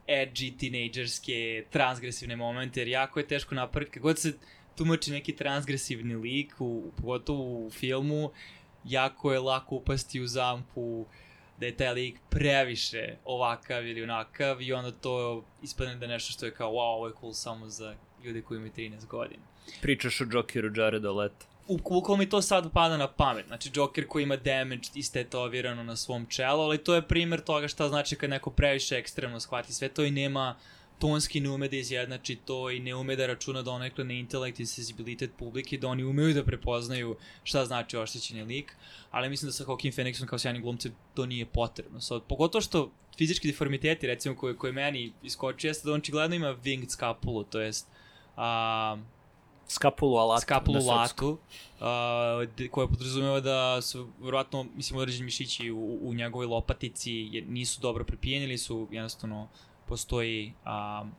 [0.07, 4.33] edgy, tinejdžerske, transgresivne momente, jer jako je teško napraviti, kako god se
[4.75, 8.31] tumači neki transgresivni lik, u, pogotovo u filmu,
[8.83, 11.05] jako je lako upasti u zamku
[11.59, 16.45] da je taj lik previše ovakav ili onakav i onda to ispadne da nešto što
[16.45, 19.43] je kao wow, ovo je cool samo za ljude koji imaju 13 godina.
[19.81, 24.23] Pričaš o Jokeru Jareda Leta ukoliko mi to sad pada na pamet, znači Joker koji
[24.23, 28.49] ima damage istetovirano na svom čelu, ali to je primer toga šta znači kad neko
[28.49, 30.55] previše ekstremno shvati sve to i nema
[30.99, 34.65] tonski ne ume da izjednači to i ne ume da računa donekle na intelekt i
[34.65, 38.75] sensibilitet publike, da oni umeju da prepoznaju šta znači oštećeni lik,
[39.11, 42.01] ali mislim da sa Joaquin Phoenixom kao sjajnim glumcem to nije potrebno.
[42.01, 46.55] Sad, pogotovo što fizički deformiteti, recimo, koje, koje meni iskoči, jeste da on čigledno ima
[46.63, 47.87] winged scapulu, to jest
[48.37, 48.99] uh,
[49.67, 50.41] skapulu alatu.
[50.41, 51.37] Skapulu alatu,
[51.79, 57.81] uh, koja podrazumeva da su vjerojatno, mislim, određeni mišići u, u njegovoj lopatici jer nisu
[57.81, 59.47] dobro pripijeni ili su jednostavno
[59.87, 61.11] postoji um,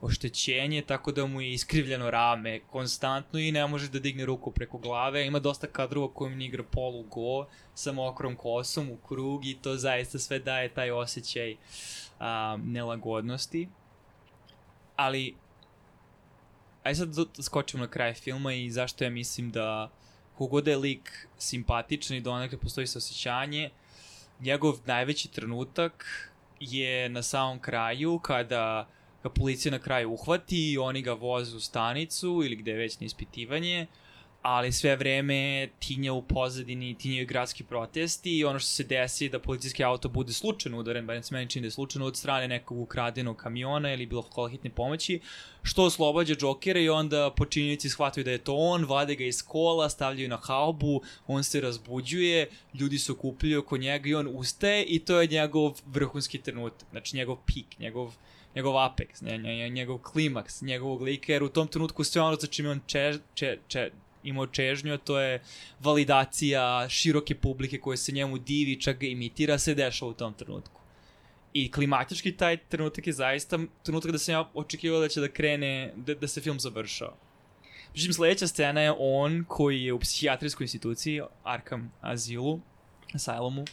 [0.00, 4.78] oštećenje, tako da mu je iskrivljeno rame konstantno i ne može da digne ruku preko
[4.78, 5.26] glave.
[5.26, 10.18] Ima dosta kadrova kojim igra polu go sa mokrom kosom u krug i to zaista
[10.18, 13.68] sve daje taj osjećaj um, nelagodnosti.
[14.96, 15.34] Ali
[16.84, 19.90] aj sad da skočimo na kraj filma i zašto ja mislim da
[20.38, 23.70] kogod je lik simpatičan i donekle postoji saosećanje,
[24.40, 26.06] njegov najveći trenutak
[26.60, 28.88] je na samom kraju kada
[29.22, 33.00] ga policija na kraju uhvati i oni ga voze u stanicu ili gde je već
[33.00, 33.86] na ispitivanje,
[34.44, 39.38] ali sve vreme tinja u pozadini, tinjaju gradski protesti i ono što se desi da
[39.38, 42.78] policijski auto bude slučajno udaren, barem se meni čini da je slučajno od strane nekog
[42.78, 45.20] ukradenog kamiona ili bilo kola hitne pomoći,
[45.62, 49.88] što oslobađa Jokera i onda počinjenici shvataju da je to on, vade ga iz kola,
[49.90, 54.98] stavljaju na haubu, on se razbuđuje, ljudi se okupljaju oko njega i on ustaje i
[54.98, 58.14] to je njegov vrhunski trenutak, znači njegov pik, njegov
[58.54, 59.22] njegov apex,
[59.70, 63.58] njegov klimaks, njegovog lika, jer u tom trenutku sve ono za čim on če, če,
[63.68, 63.90] če,
[64.24, 65.42] imao čežnju, a to je
[65.80, 70.80] validacija široke publike koje se njemu divi, čak ga imitira, se dešava u tom trenutku.
[71.52, 75.92] I klimatički taj trenutak je zaista trenutak da sam ja očekivao da će da krene,
[75.96, 77.14] da, da se film završao.
[77.94, 82.60] Međutim, sledeća scena je on koji je u psihijatrijskoj instituciji, Arkham Azilu,
[83.14, 83.66] Asylumu,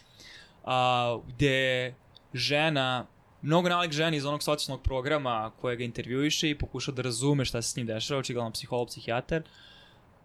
[0.64, 1.94] a, gde
[2.34, 3.08] žena,
[3.42, 7.62] mnogo nalik žena iz onog socijalnog programa koje ga intervjuiše i pokuša da razume šta
[7.62, 9.42] se s njim dešava, očigledno psiholog, psihijatar,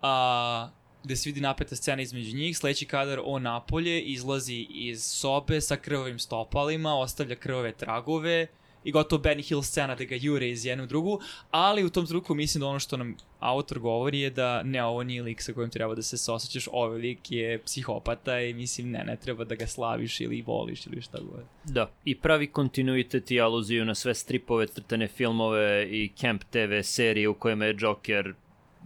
[0.03, 0.69] a,
[1.05, 5.77] gde se vidi napeta scena između njih, sledeći kadar on napolje izlazi iz sobe sa
[5.77, 8.47] krvavim stopalima, ostavlja krvave tragove
[8.87, 12.35] i gotovo Benny Hill scena da ga jure iz jednu drugu, ali u tom trenutku
[12.35, 15.71] mislim da ono što nam autor govori je da ne, ovo nije lik sa kojim
[15.71, 19.67] treba da se sosaćeš, ovaj lik je psihopata i mislim ne, ne treba da ga
[19.67, 21.45] slaviš ili voliš ili šta god.
[21.65, 27.29] Da, i pravi kontinuitet i aluziju na sve stripove, crtane filmove i Camp TV serije
[27.29, 28.35] u kojima je Joker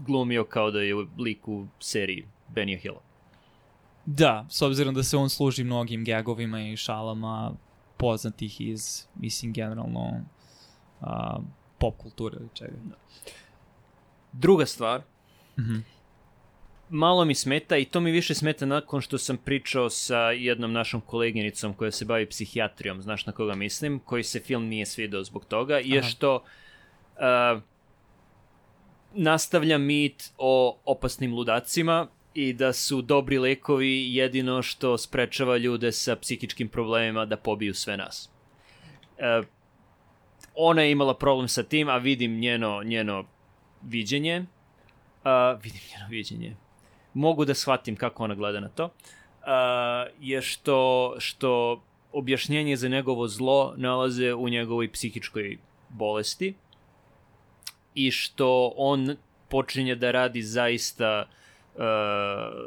[0.06, 3.00] glumio kao da je lik u seriji Benija Hilla.
[4.06, 7.52] Da, s obzirom da se on služi mnogim gagovima i šalama
[7.96, 10.24] poznatih iz, mislim, generalno
[11.00, 11.06] uh,
[11.78, 12.76] pop kulture ili čega.
[12.84, 12.96] Da.
[14.32, 15.00] Druga stvar,
[15.58, 15.82] mm -hmm.
[16.88, 21.00] malo mi smeta i to mi više smeta nakon što sam pričao sa jednom našom
[21.00, 25.44] koleginicom koja se bavi psihijatrijom, znaš na koga mislim, koji se film nije svidao zbog
[25.44, 25.82] toga, Aha.
[25.84, 27.62] je što uh,
[29.14, 36.16] nastavlja mit o opasnim ludacima i da su dobri lekovi jedino što sprečava ljude sa
[36.16, 38.30] psihičkim problemima da pobiju sve nas.
[39.18, 39.42] E,
[40.54, 43.24] ona je imala problem sa tim, a vidim njeno, njeno
[43.82, 44.44] viđenje.
[45.24, 46.56] A, vidim njeno viđenje.
[47.14, 48.90] Mogu da shvatim kako ona gleda na to.
[49.42, 56.54] A, je što, što objašnjenje za njegovo zlo nalaze u njegovoj psihičkoj bolesti
[57.94, 59.16] i što on
[59.48, 61.28] počinje da radi zaista
[61.74, 61.80] uh,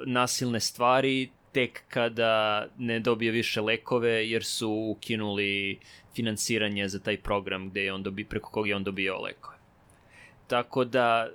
[0.06, 5.80] nasilne stvari tek kada ne dobije više lekove jer su ukinuli
[6.16, 9.58] finansiranje za taj program gde je on dobi, preko koga je on dobio lekove.
[10.48, 11.30] Tako da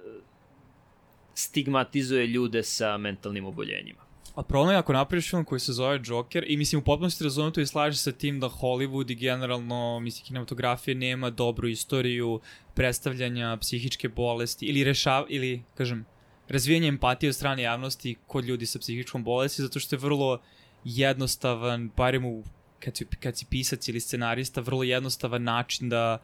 [1.35, 4.08] stigmatizuje ljude sa mentalnim oboljenjima.
[4.39, 7.53] A problem je ako napraviš film koji se zove Joker i mislim u potpunosti razumem
[7.53, 12.41] to i slažem sa tim da Hollywood i generalno mislim kinematografije nema dobru istoriju
[12.75, 16.05] predstavljanja psihičke bolesti ili rešav ili kažem
[16.49, 20.39] razvijanje empatije od strane javnosti kod ljudi sa psihičkom bolesti zato što je vrlo
[20.85, 22.43] jednostavan barem u
[22.81, 26.19] kad si, kad si pisac ili scenarista vrlo jednostavan način da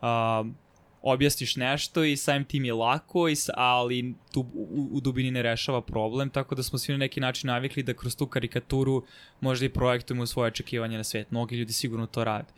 [0.00, 0.46] uh,
[1.02, 5.80] objasniš nešto i samim tim je lako, i, ali tu, u, u dubini ne rešava
[5.80, 9.04] problem, tako da smo svi na neki način navikli da kroz tu karikaturu
[9.40, 11.30] možda i projektujemo svoje očekivanje na svet.
[11.30, 12.48] Mnogi ljudi sigurno to rade.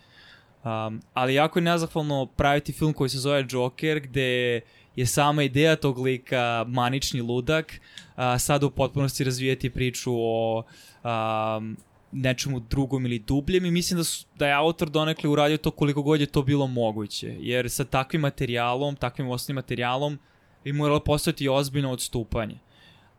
[0.65, 4.61] Um, ali jako je nezahvalno praviti film koji se zove Joker, gde
[4.97, 7.81] je sama ideja tog lika manični ludak,
[8.17, 10.63] a, sad u potpunosti razvijeti priču o
[11.05, 11.77] um,
[12.13, 16.03] nečemu drugom ili dubljem i mislim da, su, da je autor donekle uradio to koliko
[16.03, 17.37] god je to bilo moguće.
[17.41, 20.19] Jer sa takvim materijalom, takvim osnovnim materijalom
[20.65, 22.59] bi moralo postati ozbiljno odstupanje.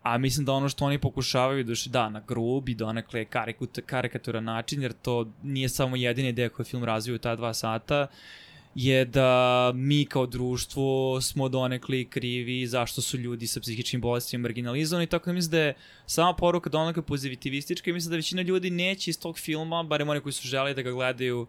[0.03, 3.25] A mislim da ono što oni pokušavaju da da na grub i donekle
[3.85, 8.07] karikatura način, jer to nije samo jedina ideja koju film razviju ta dva sata,
[8.75, 15.07] je da mi kao društvo smo donekli krivi zašto su ljudi sa psihičkim bolestima marginalizovani,
[15.07, 15.73] tako da mislim da je
[16.05, 20.21] sama poruka donekle pozitivistička i mislim da većina ljudi neće iz tog filma, barem oni
[20.21, 21.47] koji su želi da ga gledaju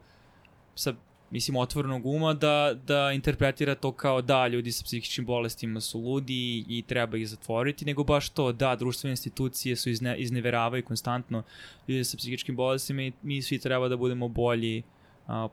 [0.75, 0.95] sa
[1.35, 6.65] mislim, otvorenog uma, da, da interpretira to kao da, ljudi sa psihičkim bolestima su ludi
[6.69, 11.43] i treba ih zatvoriti, nego baš to, da, društvene institucije su izne, izneveravaju konstantno
[11.89, 14.83] ljudi sa psihičkim bolestima i mi svi treba da budemo bolji
[15.27, 15.49] a,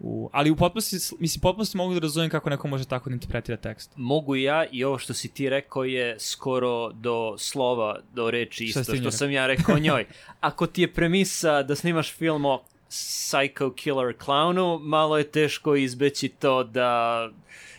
[0.00, 3.56] U, ali u potpunosti, mislim, potpunosti mogu da razumem kako neko može tako da interpretira
[3.56, 3.92] tekst.
[3.96, 8.82] Mogu ja i ovo što si ti rekao je skoro do slova, do reči isto
[8.82, 10.06] što, što sam ja rekao njoj.
[10.40, 16.28] Ako ti je premisa da snimaš film o psycho killer clownu, malo je teško izbeći
[16.28, 17.28] to da...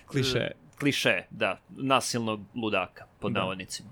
[0.05, 0.51] Kliše.
[0.79, 1.59] Kliše, da.
[1.69, 3.39] Nasilnog ludaka, pod da.
[3.39, 3.89] navodnicima.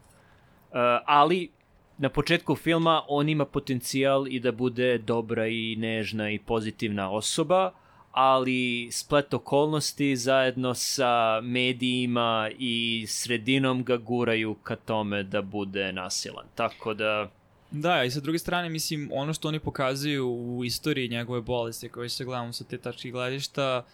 [1.05, 1.49] ali
[1.97, 7.71] na početku filma on ima potencijal i da bude dobra i nežna i pozitivna osoba,
[8.15, 16.45] ali splet okolnosti zajedno sa medijima i sredinom ga guraju ka tome da bude nasilan.
[16.56, 17.30] Tako da...
[17.71, 22.10] Da, i sa druge strane, mislim, ono što oni pokazuju u istoriji njegove bolesti, koje
[22.10, 23.86] se gledamo sa te tačke gledišta,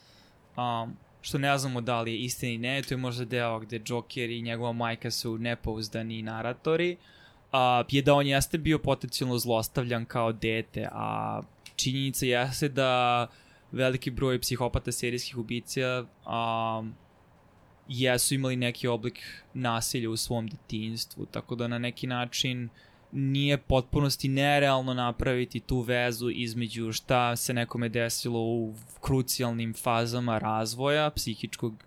[0.57, 3.81] um, što ne znamo da li je istina i ne, to je možda deo gde
[3.85, 6.97] Joker i njegova majka su nepouzdani naratori,
[7.51, 11.41] a, je da on jeste bio potencijalno zlostavljan kao dete, a
[11.75, 13.27] činjenica jeste da
[13.71, 16.83] veliki broj psihopata serijskih ubicija a,
[17.87, 22.69] jesu imali neki oblik nasilja u svom detinjstvu, tako da na neki način
[23.11, 31.09] nije potpunosti nerealno napraviti tu vezu između šta se nekome desilo u krucijalnim fazama razvoja
[31.09, 31.83] psihičkog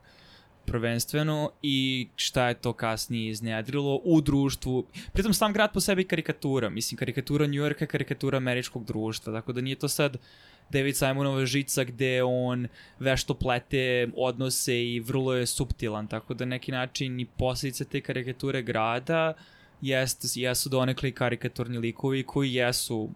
[0.67, 4.87] prvenstveno i šta je to kasnije iznedrilo u društvu.
[5.13, 9.61] Pritom sam grad po sebi karikatura, mislim karikatura New Yorka, karikatura američkog društva, tako da
[9.61, 10.17] nije to sad
[10.71, 16.73] David Simonova žica gde on vešto plete odnose i vrlo je subtilan, tako da neki
[16.73, 19.35] način i posledice te karikature grada
[19.81, 23.11] jest, jesu donekli karikaturni likovi koji jesu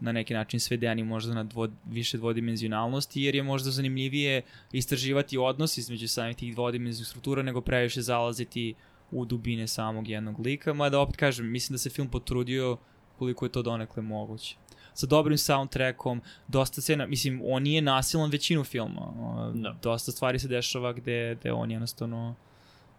[0.00, 5.78] na neki način svedeni možda na dvo, više dvodimenzionalnosti, jer je možda zanimljivije istraživati odnos
[5.78, 8.74] između samih tih dvodimenzionalnih struktura nego previše zalaziti
[9.10, 12.76] u dubine samog jednog lika, mada opet kažem, mislim da se film potrudio
[13.18, 14.56] koliko je to donekle moguće.
[14.94, 19.12] Sa dobrim soundtrackom, dosta scena, mislim, on nije nasilan većinu filma.
[19.16, 19.52] No.
[19.54, 19.76] Da.
[19.82, 22.34] Dosta stvari se dešava gde, gde on jednostavno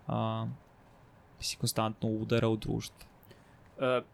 [0.07, 0.47] a,
[1.37, 3.07] mislim, konstantno udara u društvo.
[3.77, 4.05] Uh,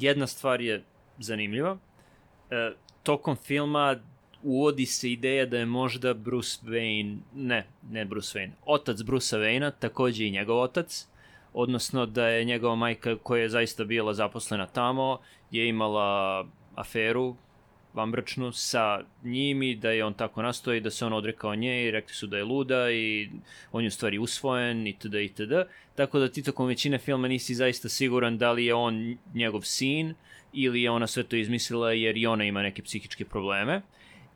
[0.00, 0.84] jedna stvar je
[1.18, 1.78] zanimljiva,
[2.50, 3.96] e, tokom filma
[4.42, 9.70] uvodi se ideja da je možda Bruce Wayne, ne, ne Bruce Wayne, otac Bruce Wayne-a,
[9.70, 11.06] takođe i njegov otac,
[11.52, 15.18] odnosno da je njegova majka koja je zaista bila zaposlena tamo,
[15.50, 17.36] je imala aferu
[17.94, 21.90] vambračnu sa njim i da je on tako nastoji, da se on odrekao nje i
[21.90, 23.30] rekli su da je luda i
[23.72, 25.14] on je u stvari usvojen itd.
[25.14, 25.52] itd.
[25.94, 30.14] Tako da ti tokom većine filma nisi zaista siguran da li je on njegov sin
[30.52, 33.82] ili je ona sve to izmislila jer i ona ima neke psihičke probleme.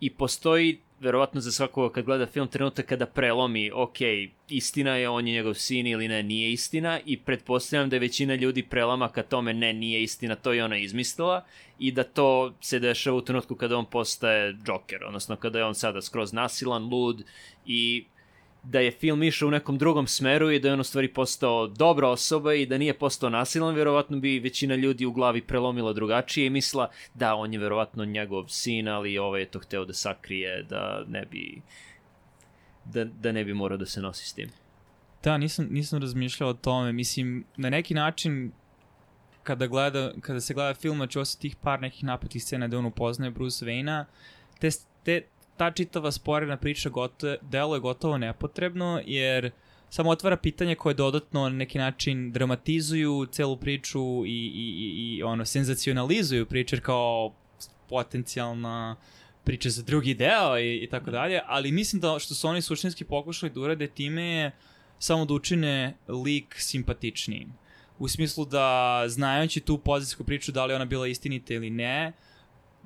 [0.00, 3.96] I postoji, verovatno za svakoga kad gleda film, trenutak kada prelomi, ok,
[4.48, 8.34] istina je, on je njegov sin ili ne, nije istina i pretpostavljam da je većina
[8.34, 11.44] ljudi prelama ka tome ne, nije istina, to je ona izmislila
[11.78, 15.74] i da to se dešava u trenutku kada on postaje Joker, odnosno kada je on
[15.74, 17.24] sada skroz nasilan, lud
[17.66, 18.04] i
[18.62, 21.66] da je film išao u nekom drugom smeru i da je on u stvari postao
[21.66, 26.46] dobra osoba i da nije postao nasilan, verovatno bi većina ljudi u glavi prelomila drugačije
[26.46, 30.62] i misla da on je verovatno njegov sin, ali ovaj je to hteo da sakrije,
[30.62, 31.62] da ne bi
[32.84, 34.50] da, da ne bi morao da se nosi s tim.
[35.24, 36.92] Da, nisam, nisam razmišljao o tome.
[36.92, 38.52] Mislim, na neki način
[39.42, 42.86] kada, gleda, kada se gleda film, znači osim tih par nekih napetih scena gde on
[42.86, 44.04] upoznaje Bruce Wayne-a,
[44.58, 44.68] te,
[45.04, 45.22] te,
[45.62, 49.50] ta čitava sporena priča goto, delo je gotovo nepotrebno, jer
[49.90, 55.22] samo otvara pitanje koje dodatno na neki način dramatizuju celu priču i, i, i, i
[55.22, 57.34] ono, senzacionalizuju priču kao
[57.88, 58.96] potencijalna
[59.44, 63.04] priča za drugi deo i, i tako dalje, ali mislim da što su oni suštinski
[63.04, 64.50] pokušali da urade time je
[64.98, 67.52] samo da učine lik simpatičnijim.
[67.98, 72.31] U smislu da znajući tu pozicijsku priču da li ona bila istinita ili ne, uh,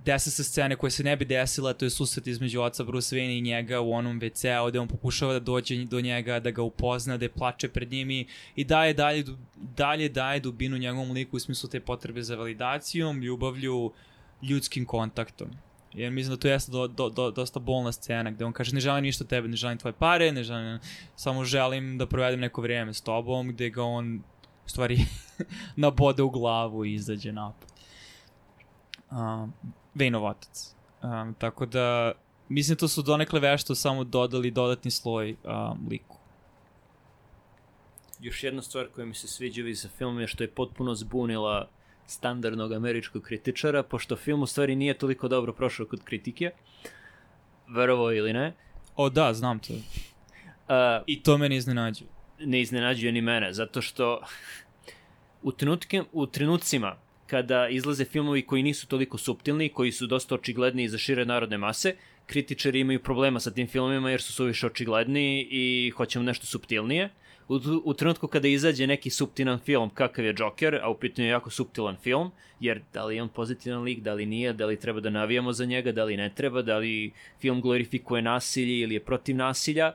[0.05, 3.39] desa se scene koje se ne bi desila, to je susret između oca Bruce Wayne
[3.39, 7.17] i njega u onom WC-u, gde on pokušava da dođe do njega, da ga upozna,
[7.17, 8.11] da plače pred njim
[8.57, 9.25] i, daje dalje,
[9.57, 13.93] dalje daje dubinu njegovom liku u smislu te potrebe za validacijom, ljubavlju,
[14.43, 15.51] ljudskim kontaktom.
[15.93, 18.81] Jer mislim da to jeste do, do, do, dosta bolna scena gde on kaže ne
[18.81, 20.79] želim ništa tebe, ne želim tvoje pare, ne želim,
[21.17, 24.23] samo želim da provedem neko vrijeme s tobom, gde ga on
[24.67, 24.99] u stvari
[25.77, 27.73] nabode u glavu i izađe napad.
[29.11, 29.49] Uh,
[29.97, 30.75] Vejnov otac.
[31.03, 32.13] Um, tako da,
[32.49, 36.17] mislim to su donekle vešto samo dodali dodatni sloj um, liku.
[38.21, 41.69] Još jedna stvar koja mi se sviđa vi sa filmom je što je potpuno zbunila
[42.07, 46.51] standardnog američkog kritičara, pošto film u stvari nije toliko dobro prošao kod kritike,
[47.69, 48.55] verovo ili ne.
[48.97, 49.73] O da, znam to.
[49.75, 49.81] Uh,
[51.07, 52.09] I to me ne iznenađuje.
[52.41, 54.21] Ne iznenađuje ni mene, zato što
[55.43, 56.97] u, trenutke, u trenucima
[57.27, 61.95] kada izlaze filmovi koji nisu toliko suptilni, koji su dosta očigledni za šire narodne mase,
[62.27, 67.11] kritičari imaju problema sa tim filmima jer su suviše očigledni i hoćemo nešto suptilnije.
[67.49, 71.31] U, u trenutku kada izađe neki suptilan film kakav je Joker, a u pitanju je
[71.31, 74.81] jako suptilan film, jer da li je on pozitivan lik, da li nije, da li
[74.81, 78.95] treba da navijamo za njega, da li ne treba, da li film glorifikuje nasilje ili
[78.95, 79.93] je protiv nasilja,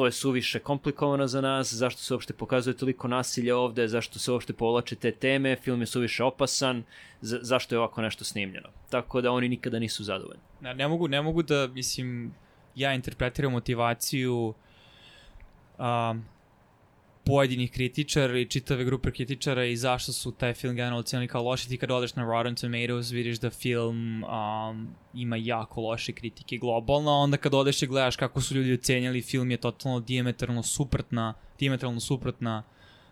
[0.00, 4.32] to je suviše komplikovano za nas, zašto se uopšte pokazuje toliko nasilja ovde, zašto se
[4.32, 6.82] uopšte povlače te teme, film je suviše opasan,
[7.20, 8.68] zašto je ovako nešto snimljeno.
[8.90, 10.40] Tako da oni nikada nisu zadovoljni.
[10.60, 12.34] Ne, ne mogu, ne mogu da, mislim,
[12.74, 14.54] ja interpretiram motivaciju
[15.78, 16.24] um,
[17.30, 21.68] pojedinih kritičara i čitave grupe kritičara i zašto su taj film generalno cijeli kao loši.
[21.68, 27.10] Ti kad odeš na Rotten Tomatoes vidiš da film um, ima jako loše kritike globalno,
[27.10, 32.00] onda kad odeš i gledaš kako su ljudi ocenjali, film je totalno diametralno suprotna, diametralno
[32.00, 32.62] suprotna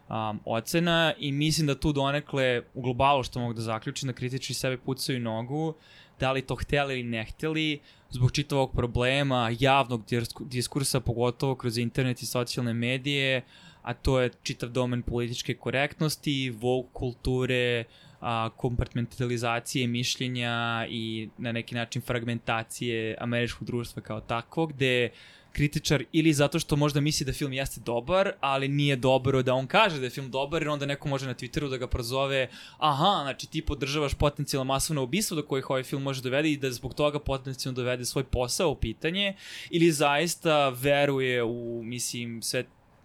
[0.08, 4.54] um, ocena i mislim da tu donekle u globalu što mogu da zaključim da kritičari
[4.54, 5.74] sebe pucaju nogu,
[6.20, 10.04] da li to hteli ili ne hteli, zbog čitavog problema javnog
[10.40, 13.42] diskursa, pogotovo kroz internet i socijalne medije,
[13.88, 17.84] a to je čitav domen političke korektnosti, woke kulture,
[18.20, 25.10] a, kompartmentalizacije mišljenja i na neki način fragmentacije američkog društva kao takvo, gde
[25.52, 29.66] kritičar ili zato što možda misli da film jeste dobar, ali nije dobro da on
[29.66, 33.20] kaže da je film dobar, jer onda neko može na Twitteru da ga prozove aha,
[33.22, 36.94] znači ti podržavaš potencijalno masovno ubistvo do kojih ovaj film može dovede i da zbog
[36.94, 39.34] toga potencijalno dovede svoj posao u pitanje,
[39.70, 42.64] ili zaista veruje u, mislim, sve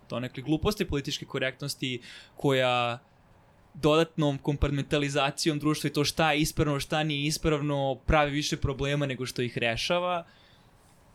[0.10, 2.02] donekle gluposti političke korektnosti
[2.36, 3.00] koja
[3.74, 9.26] dodatnom kompartmentalizacijom društva i to šta je ispravno, šta nije ispravno, pravi više problema nego
[9.26, 10.26] što ih rešava.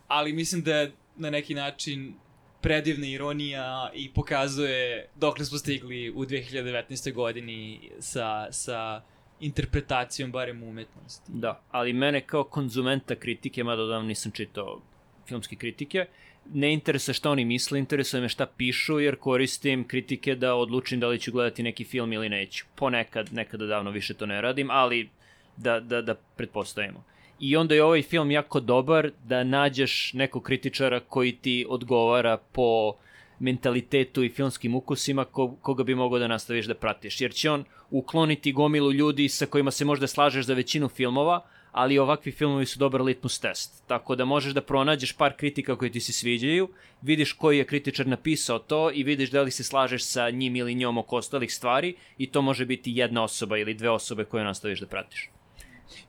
[0.09, 2.15] Ali mislim da je na neki način
[2.61, 7.13] predivna ironija i pokazuje dokle smo stigli u 2019.
[7.13, 9.03] godini sa, sa
[9.41, 11.33] interpretacijom barem umetnosti.
[11.33, 14.81] Da, ali mene kao konzumenta kritike, mada odavno nisam čitao
[15.29, 16.07] filmske kritike,
[16.53, 21.09] ne interesuje šta oni misle, interesuje me šta pišu, jer koristim kritike da odlučim da
[21.09, 22.65] li ću gledati neki film ili neću.
[22.75, 25.09] Ponekad, nekada davno više to ne radim, ali
[25.57, 27.05] da, da, da pretpostavimo.
[27.41, 32.95] I onda je ovaj film jako dobar da nađeš nekog kritičara koji ti odgovara po
[33.39, 37.21] mentalitetu i filmskim ukusima ko, koga bi mogao da nastaviš da pratiš.
[37.21, 41.99] Jer će on ukloniti gomilu ljudi sa kojima se možda slažeš za većinu filmova, ali
[41.99, 43.83] ovakvi filmovi su dobar litmus test.
[43.87, 46.69] Tako da možeš da pronađeš par kritika koji ti se sviđaju,
[47.03, 50.75] vidiš koji je kritičar napisao to i vidiš da li se slažeš sa njim ili
[50.75, 54.81] njom oko ostalih stvari i to može biti jedna osoba ili dve osobe koje nastaviš
[54.81, 55.31] da pratiš.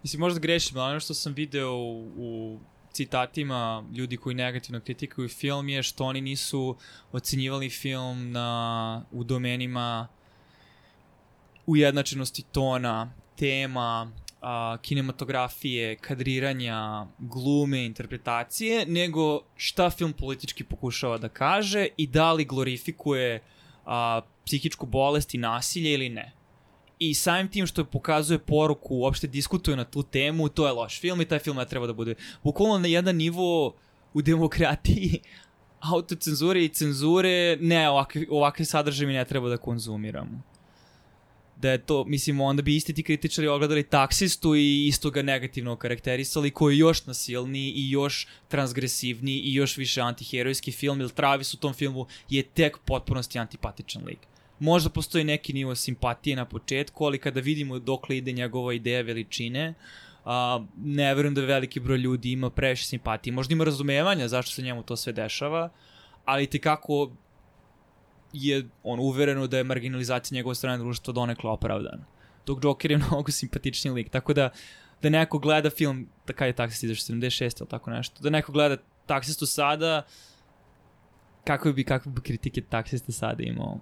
[0.04, 1.76] Mislim, možda grešim, ali ono što sam video
[2.18, 2.60] u
[2.92, 6.78] citatima ljudi koji negativno kritikuju film je što oni nisu
[7.12, 10.08] ocenjivali film na, u domenima
[11.66, 14.12] ujednačenosti tona, tema,
[14.42, 22.46] a, kinematografije, kadriranja, glume, interpretacije, nego šta film politički pokušava da kaže i da li
[22.46, 23.42] glorifikuje
[23.86, 26.32] a, psihičku bolest i nasilje ili ne.
[27.00, 31.22] I samim tim što pokazuje poruku, uopšte diskutuje na tu temu, to je loš film
[31.22, 32.16] i taj film ne treba da bude.
[32.44, 33.76] Bukvalno na jedan nivo
[34.14, 35.20] u demokratiji
[35.94, 40.42] autocenzure i cenzure, ne, ovakve, ovakve sadržaje mi ne treba da konzumiramo
[41.62, 45.76] da je to, mislim, onda bi isti ti kritičari ogledali taksistu i isto ga negativno
[45.76, 51.54] karakterisali, koji je još nasilniji i još transgresivniji i još više antiherojski film, jer Travis
[51.54, 54.20] u tom filmu je tek potpunosti antipatičan lik.
[54.60, 59.74] Možda postoji neki nivo simpatije na početku, ali kada vidimo dokle ide njegova ideja veličine,
[60.26, 63.34] a, ne verujem da veliki broj ljudi ima previše simpatije.
[63.34, 65.70] Možda ima razumevanja zašto se njemu to sve dešava,
[66.26, 67.12] ali te kako
[68.34, 72.06] je on uvereno da je marginalizacija njegove strane društva donekle opravdana.
[72.46, 74.50] Dok Joker je mnogo simpatičniji lik, tako da
[75.02, 78.52] da neko gleda film, da kada je taksist izašao 76 ili tako nešto, da neko
[78.52, 80.06] gleda taksistu sada,
[81.44, 83.80] kako bi, kakve bi kritike taksista sada imao?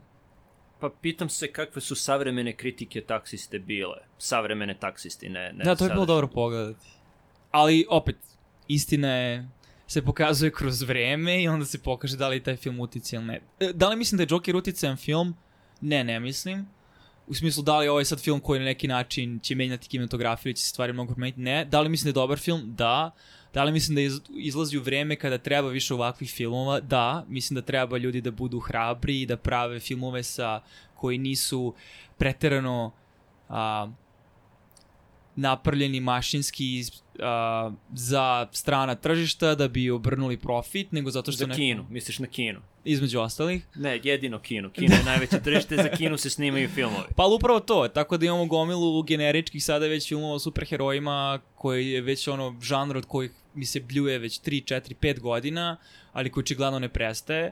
[0.80, 3.98] Pa pitam se kakve su savremene kritike taksiste bile.
[4.18, 5.54] Savremene taksisti, ne...
[5.54, 6.86] ne da, to je bilo dobro pogledati.
[7.52, 8.16] Ali, opet,
[8.68, 9.50] istina je
[9.88, 13.32] se pokazuje kroz vreme i onda se pokaže da li je taj film uticajan ili
[13.32, 13.68] ne.
[13.68, 15.36] E, da li mislim da je Joker uticajan film?
[15.82, 16.68] Ne, ne mislim.
[17.28, 20.54] U smislu da li je ovaj sad film koji na neki način će menjati kinematografiju
[20.54, 21.42] će se stvari mnogo promeniti?
[21.42, 21.66] Ne.
[21.66, 22.76] Da li mislim da je dobar film?
[22.76, 23.12] Da.
[23.54, 24.02] Da li mislim da
[24.38, 26.80] izlazi u vreme kada treba više ovakvih filmova?
[26.80, 27.26] Da.
[27.28, 30.62] Mislim da treba ljudi da budu hrabri i da prave filmove sa
[30.96, 31.74] koji nisu
[32.18, 32.92] preterano
[33.50, 33.92] a,
[35.38, 41.38] napravljeni mašinski uh, za strana tržišta da bi obrnuli profit, nego zato što...
[41.38, 41.58] Za neko...
[41.58, 42.60] Kinu, misliš na Kinu.
[42.84, 43.68] Između ostalih.
[43.76, 44.70] Ne, jedino Kinu.
[44.70, 47.08] Kino je najveće tržište, za Kinu se snimaju filmovi.
[47.16, 52.02] Pa upravo to, tako da imamo gomilu generičkih sada već filmova o superherojima koji je
[52.02, 55.78] već ono žanr od kojih mi se bljuje već 3, 4, 5 godina,
[56.14, 57.52] ali koji očigledno ne prestaje.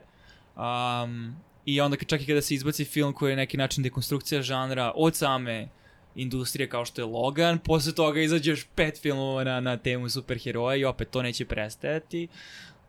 [0.56, 4.92] Um, I onda čak i kada se izbaci film koji je neki način dekonstrukcija žanra
[4.94, 5.68] od same
[6.16, 10.84] industrije kao što je Logan, posle toga izađeš pet filmova na, na temu superheroja i
[10.84, 12.28] opet to neće prestajati.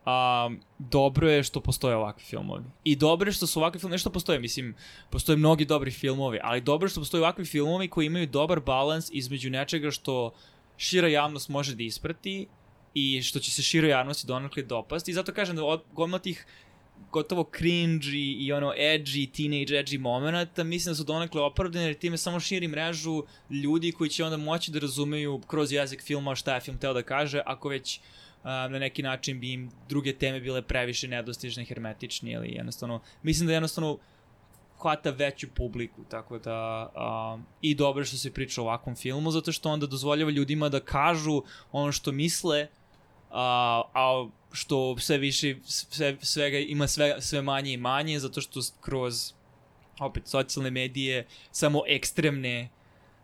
[0.08, 2.64] um, dobro je što postoje ovakvi filmovi.
[2.84, 4.74] I dobro je što su ovakvi filmovi, nešto postoje, mislim,
[5.10, 9.10] postoje mnogi dobri filmovi, ali dobro je što postoje ovakvi filmovi koji imaju dobar balans
[9.12, 10.32] između nečega što
[10.76, 12.46] šira javnost može da isprati
[12.94, 15.10] i što će se široj javnosti donakle dopasti.
[15.10, 16.46] I zato kažem da od gomila tih
[17.12, 22.16] gotovo cringe i, ono edgy, teenage edgy momenta, mislim da su donekle opravdane jer time
[22.16, 26.60] samo širi mrežu ljudi koji će onda moći da razumeju kroz jezik filma šta je
[26.60, 30.62] film teo da kaže, ako već uh, na neki način bi im druge teme bile
[30.62, 33.98] previše nedostižne, hermetične ili jednostavno, mislim da jednostavno
[34.78, 36.88] hvata veću publiku, tako da
[37.34, 40.80] um, i dobro što se priča o ovakvom filmu, zato što onda dozvoljava ljudima da
[40.80, 41.42] kažu
[41.72, 42.68] ono što misle,
[43.30, 48.60] a, a što sve više, sve, svega, ima sve, sve manje i manje, zato što
[48.80, 49.32] kroz
[50.00, 52.68] opet socijalne medije samo ekstremne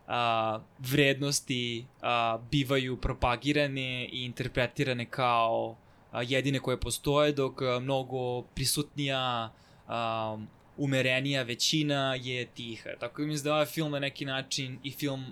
[0.07, 5.77] a, vrednosti a, bivaju propagirane i interpretirane kao
[6.13, 9.53] a, jedine koje postoje, dok a, mnogo prisutnija
[9.89, 10.39] a,
[10.77, 12.91] umerenija većina je tiha.
[13.01, 15.25] Tako mi se da ovaj film na neki način i film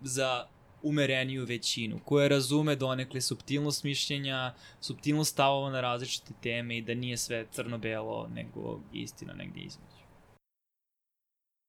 [0.00, 0.46] za
[0.82, 7.16] umereniju većinu, koja razume donekle subtilnost mišljenja, subtilnost stavova na različite teme i da nije
[7.16, 9.99] sve crno-belo, nego istina negde između.